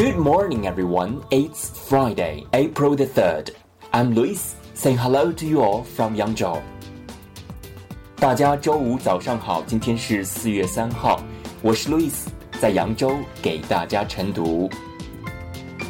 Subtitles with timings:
[0.00, 1.22] Good morning, everyone.
[1.30, 3.50] It's Friday, April the 3rd.
[3.92, 6.62] I'm Lewis, saying hello to you all from Yangzhou.
[8.16, 11.20] 大家周五早上好，今天是四月三号，
[11.60, 12.28] 我是 Lewis，
[12.58, 14.70] 在扬州给大家晨读。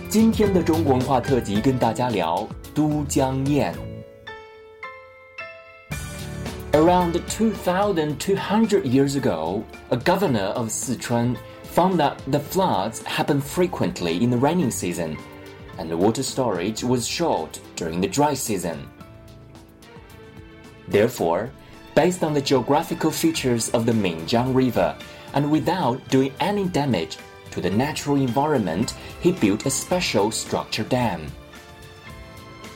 [0.08, 3.72] 今天的中国文化特辑跟大家聊都江堰。
[6.72, 11.36] Around 2,200 years ago, a governor of Sichuan
[11.70, 15.16] found that the floods happen frequently in the rainy season,
[15.78, 18.88] and the water storage was short during the dry season.
[20.88, 21.50] Therefore,
[21.94, 24.96] based on the geographical features of the Minjiang River,
[25.34, 27.18] and without doing any damage
[27.52, 31.30] to the natural environment, he built a special structure dam.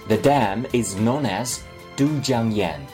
[0.09, 1.65] The dam is known as
[1.97, 2.87] Dujiangyan.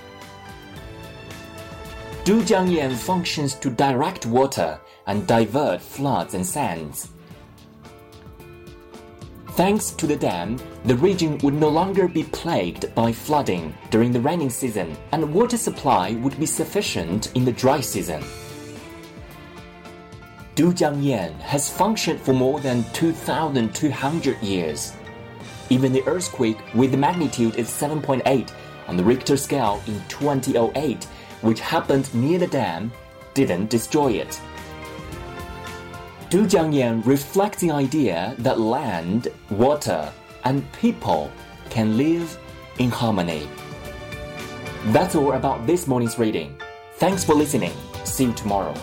[2.24, 7.08] Dujiangyan functions to direct water and divert floods and sands.
[9.52, 14.20] Thanks to the dam, the region would no longer be plagued by flooding during the
[14.20, 18.22] rainy season, and water supply would be sufficient in the dry season.
[20.56, 24.92] Dujiangyan has functioned for more than 2,200 years.
[25.70, 28.52] Even the earthquake with magnitude of 7.8
[28.88, 31.06] on the Richter scale in 2008
[31.42, 32.92] which happened near the dam,
[33.34, 34.40] didn't destroy it.
[36.30, 40.12] Dujiangyan reflects the idea that land, water,
[40.44, 41.30] and people
[41.70, 42.38] can live
[42.78, 43.48] in harmony.
[44.86, 46.56] That's all about this morning's reading.
[46.94, 47.72] Thanks for listening.
[48.04, 48.74] See you tomorrow.